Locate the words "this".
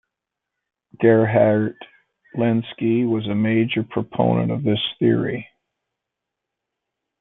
4.63-4.81